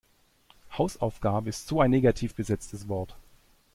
Hausaufgabe 0.79 1.49
ist 1.49 1.67
so 1.67 1.79
ein 1.79 1.91
negativ 1.91 2.33
besetztes 2.33 2.87
Wort. 2.87 3.15